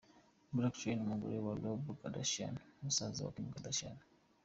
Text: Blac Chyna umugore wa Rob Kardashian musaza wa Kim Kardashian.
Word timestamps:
Blac 0.55 0.73
Chyna 0.79 1.01
umugore 1.05 1.37
wa 1.45 1.53
Rob 1.63 1.81
Kardashian 1.99 2.55
musaza 2.83 3.19
wa 3.25 3.33
Kim 3.35 3.47
Kardashian. 3.53 3.97